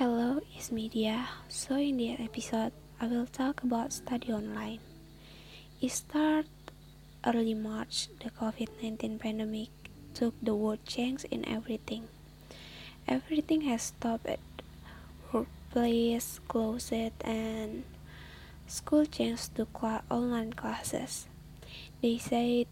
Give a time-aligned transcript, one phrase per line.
[0.00, 1.28] Hello, it's Media.
[1.52, 4.80] So in this episode, I will talk about study online.
[5.82, 6.48] It started
[7.26, 8.08] early March.
[8.24, 9.68] The COVID-19 pandemic
[10.14, 12.08] took the world change in everything.
[13.06, 14.24] Everything has stopped.
[14.24, 14.40] at
[15.28, 17.84] Workplace closed and
[18.66, 21.28] school changed to cl- online classes.
[22.00, 22.64] They said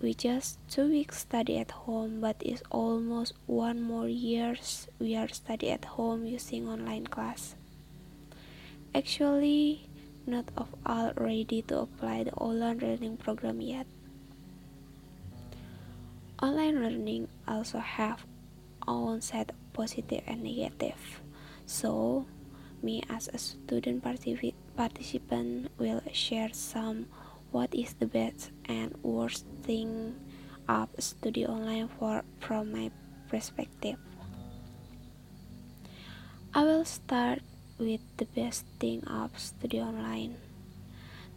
[0.00, 5.28] we just two weeks study at home, but it's almost one more years we are
[5.28, 7.54] study at home using online class.
[8.94, 9.88] Actually,
[10.26, 13.86] not of all ready to apply the online learning program yet.
[16.42, 18.24] Online learning also have
[18.88, 21.20] own set positive and negative.
[21.66, 22.24] So,
[22.82, 27.06] me as a student participant will share some
[27.50, 30.14] what is the best and worst thing
[30.68, 32.90] of study online for from my
[33.28, 33.98] perspective.
[36.54, 37.42] I will start
[37.78, 40.36] with the best thing of study online.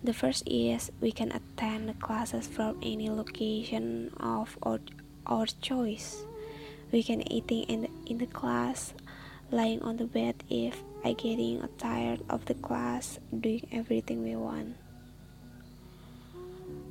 [0.04, 4.80] The first is we can attend the classes from any location of our,
[5.26, 6.26] our choice.
[6.92, 8.94] We can eating in the, in the class,
[9.50, 14.76] lying on the bed if I getting tired of the class, doing everything we want.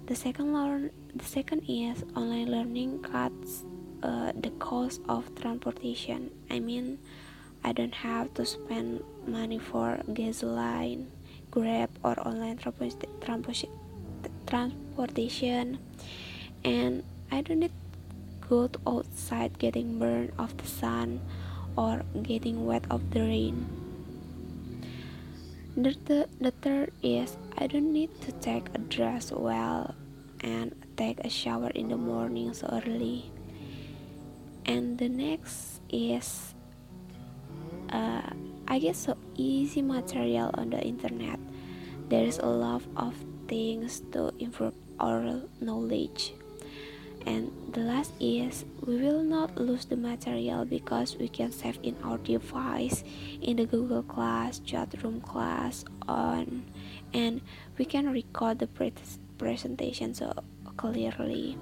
[0.07, 3.63] The second learn the second is online learning cuts
[4.03, 6.31] uh, the cost of transportation.
[6.51, 6.99] I mean,
[7.63, 11.13] I don't have to spend money for gasoline,
[11.51, 13.71] Grab, or online transportation,
[16.65, 17.73] and I don't need
[18.49, 21.21] go to outside getting burned of the sun
[21.77, 23.65] or getting wet of the rain.
[25.77, 29.95] The, th- the third is I don't need to take a dress well
[30.43, 33.31] and take a shower in the morning so early.
[34.67, 36.59] And the next is
[37.91, 38.35] uh,
[38.67, 41.39] I get so easy material on the internet.
[42.09, 43.15] There is a lot of
[43.47, 45.23] things to improve our
[45.61, 46.35] knowledge
[47.27, 51.97] and the last is we will not lose the material because we can save in
[52.03, 53.05] our device
[53.41, 56.65] in the google class chat room class on
[57.15, 57.41] and
[57.79, 58.69] we can record the
[59.39, 60.33] presentation so
[60.77, 61.59] clearly.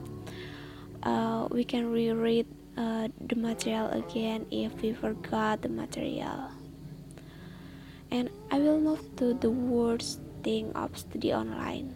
[1.03, 6.51] Uh, we can reread uh, the material again if we forgot the material.
[8.11, 11.95] And I will move to the worst thing of study online.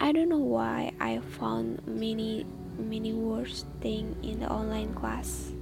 [0.00, 2.46] I don't know why I found many
[2.80, 5.52] many worst thing in the online class.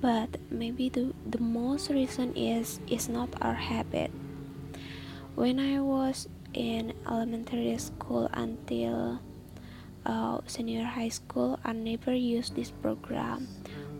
[0.00, 4.10] But maybe the, the most reason is is not our habit.
[5.36, 9.20] When I was in elementary school until
[10.06, 13.48] uh, senior high school, I never used this program.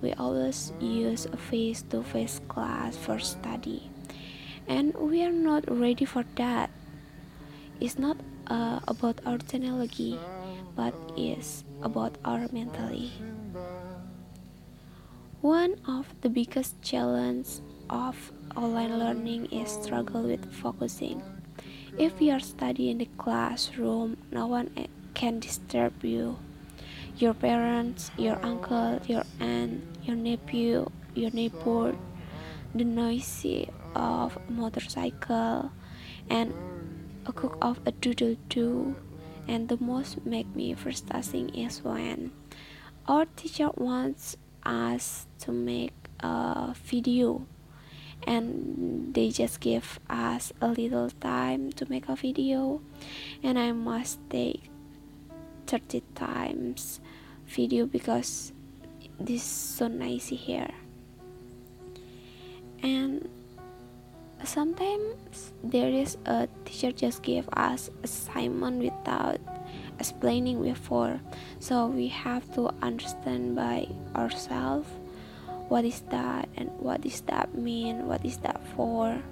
[0.00, 3.88] We always use a face-to-face class for study,
[4.68, 6.68] and we are not ready for that.
[7.80, 10.18] It's not uh, about our technology,
[10.76, 13.12] but is about our mentally.
[15.40, 17.60] One of the biggest challenges
[17.90, 21.22] of online learning is struggle with focusing.
[21.98, 24.70] If you are studying in the classroom, no one
[25.14, 26.38] can disturb you.
[27.18, 31.94] Your parents, your uncle, your aunt, your nephew, your neighbor,
[32.74, 35.70] the noisy of motorcycle,
[36.28, 36.52] and
[37.26, 38.96] a cook of a doodle doo.
[39.46, 42.32] And the most make me frustrating is when
[43.06, 47.46] our teacher wants us to make a video
[48.26, 52.80] and they just give us a little time to make a video
[53.42, 54.70] and I must take
[55.66, 57.00] 30 times
[57.46, 58.52] video because
[59.20, 60.70] this is so noisy here
[62.82, 63.28] and
[64.44, 69.40] sometimes there is a teacher just give us assignment without
[69.98, 71.20] explaining before.
[71.60, 74.88] So we have to understand by ourselves
[75.68, 79.22] what is that and what does that mean what is that for.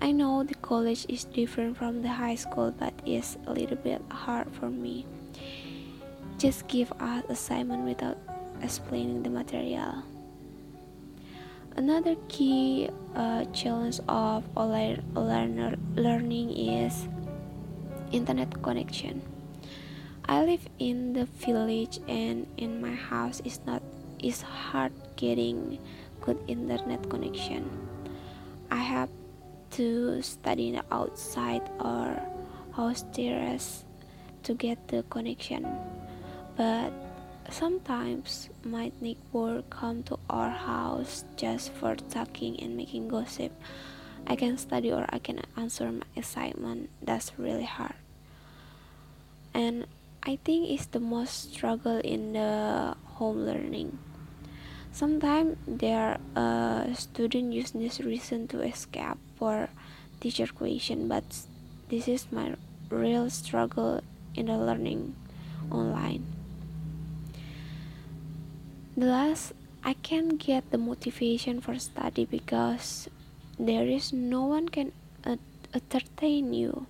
[0.00, 4.00] I know the college is different from the high school but it's a little bit
[4.10, 5.06] hard for me.
[6.38, 8.16] Just give us assignment without
[8.62, 10.02] explaining the material
[11.76, 15.02] another key uh, challenge of online
[15.94, 17.08] learning is
[18.12, 19.22] internet connection
[20.26, 23.82] i live in the village and in my house is not
[24.22, 25.78] is hard getting
[26.20, 27.68] good internet connection.
[28.70, 29.08] I have
[29.80, 32.20] to study outside or
[32.72, 33.84] house terrace
[34.44, 35.66] to get the connection.
[36.56, 36.92] But
[37.50, 43.52] sometimes my neighbor come to our house just for talking and making gossip.
[44.26, 46.90] I can study or I can answer my assignment.
[47.02, 47.94] That's really hard.
[49.52, 49.86] And
[50.22, 53.98] I think it's the most struggle in the home learning.
[54.92, 59.68] Sometimes there uh, student use this reason to escape for
[60.20, 61.24] teacher question, but
[61.88, 62.54] this is my
[62.90, 64.02] real struggle
[64.34, 65.14] in the learning
[65.70, 66.39] online.
[68.96, 69.52] The last,
[69.84, 73.08] I can't get the motivation for study because
[73.58, 74.92] there is no one can
[75.72, 76.86] entertain you.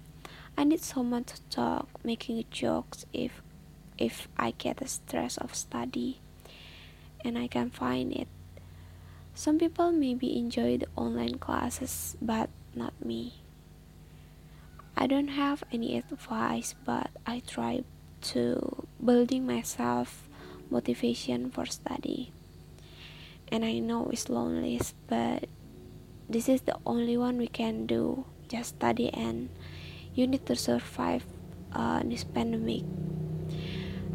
[0.57, 3.43] I need someone to talk, making jokes if
[3.99, 6.21] if I get the stress of study,
[7.21, 8.29] and I can find it.
[9.35, 13.45] Some people maybe enjoy the online classes, but not me.
[14.97, 17.85] I don't have any advice, but I try
[18.33, 20.30] to building myself
[20.71, 22.33] motivation for study.
[23.51, 25.47] And I know it's lonely, but
[26.29, 28.25] this is the only one we can do.
[28.49, 29.51] Just study and
[30.15, 31.27] you need to survive
[31.73, 32.83] uh, this pandemic.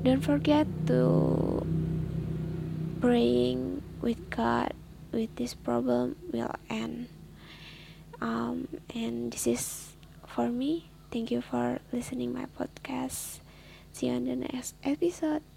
[0.04, 1.66] Don't forget to
[3.02, 4.74] praying with God
[5.12, 7.08] with this problem will end.
[8.22, 9.96] Um, and this is
[10.28, 10.90] for me.
[11.12, 13.40] Thank you for listening my podcast.
[13.94, 15.55] See you on the next episode.